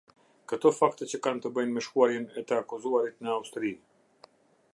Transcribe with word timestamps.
Këto 0.51 0.71
fakte 0.77 1.07
që 1.11 1.19
kanë 1.27 1.43
të 1.43 1.51
bëjnë 1.57 1.75
me 1.75 1.83
shkuarjen 1.89 2.27
e 2.43 2.47
të 2.53 2.59
akuzuarit 2.63 3.23
në 3.27 3.33
Austri. 3.39 3.75